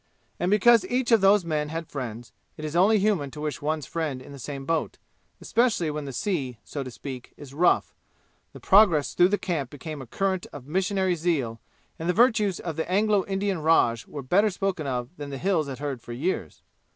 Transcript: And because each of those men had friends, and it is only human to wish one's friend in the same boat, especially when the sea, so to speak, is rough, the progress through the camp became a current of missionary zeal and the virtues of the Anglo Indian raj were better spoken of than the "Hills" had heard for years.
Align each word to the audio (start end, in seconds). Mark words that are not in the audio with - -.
And 0.39 0.49
because 0.49 0.83
each 0.85 1.11
of 1.11 1.21
those 1.21 1.45
men 1.45 1.69
had 1.69 1.85
friends, 1.87 2.31
and 2.57 2.65
it 2.65 2.67
is 2.67 2.75
only 2.75 2.97
human 2.97 3.29
to 3.29 3.39
wish 3.41 3.61
one's 3.61 3.85
friend 3.85 4.19
in 4.19 4.31
the 4.31 4.39
same 4.39 4.65
boat, 4.65 4.97
especially 5.39 5.91
when 5.91 6.05
the 6.05 6.11
sea, 6.11 6.57
so 6.63 6.81
to 6.81 6.89
speak, 6.89 7.33
is 7.37 7.53
rough, 7.53 7.93
the 8.51 8.59
progress 8.59 9.13
through 9.13 9.27
the 9.27 9.37
camp 9.37 9.69
became 9.69 10.01
a 10.01 10.07
current 10.07 10.47
of 10.51 10.65
missionary 10.65 11.13
zeal 11.13 11.59
and 11.99 12.09
the 12.09 12.13
virtues 12.13 12.59
of 12.59 12.77
the 12.77 12.91
Anglo 12.91 13.23
Indian 13.27 13.59
raj 13.59 14.07
were 14.07 14.23
better 14.23 14.49
spoken 14.49 14.87
of 14.87 15.15
than 15.17 15.29
the 15.29 15.37
"Hills" 15.37 15.67
had 15.67 15.77
heard 15.77 16.01
for 16.01 16.13
years. 16.13 16.63